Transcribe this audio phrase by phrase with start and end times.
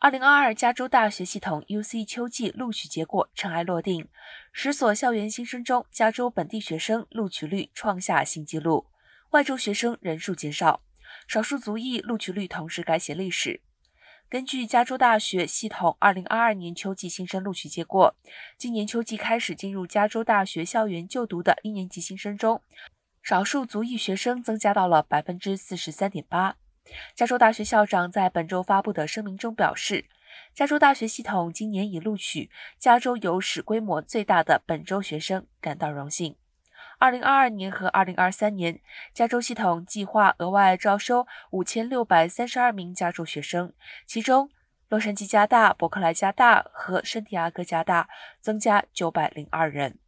[0.00, 4.06] 二零二二加州大学系统 UC 秋季录取结果尘埃落定，
[4.52, 8.86] 十所校园新生中，加州本地学生录取率创下新纪录，
[9.30, 10.82] 外州学生人数减少，
[11.26, 13.60] 少数族裔录取率同时改写历史。
[14.28, 18.14] 根据加州大学系统二零二二年秋季新生录取结果，
[18.56, 22.62] 今年秋季开始进入加州大学校园就读的一年级新生中，
[23.20, 26.54] 少数族裔学生增加到了百分之四十三点八。
[27.14, 30.06] 加州大学校长在本周发布的声明中表示，
[30.54, 36.36] 加州大学系统今年已录取加州有史规模最大的本州学生，感到荣幸。
[37.00, 38.80] 二零二二年和二零二三年，
[39.14, 43.72] 加州系统计划额外招收五千六百三十二名加州学生，
[44.04, 44.50] 其中
[44.88, 48.08] 洛杉矶加大、伯克莱加大和圣地亚哥加大
[48.40, 49.98] 增加九百零二人。